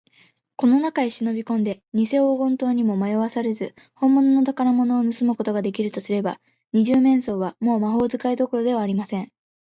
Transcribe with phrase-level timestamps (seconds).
[0.55, 6.39] この中へしのびこんで、にせ黄金塔にもまよわされず、ほんものの宝物をぬすむことができるとすれば、
[6.73, 9.31] 二十面相は、もう魔法使いどころではありません。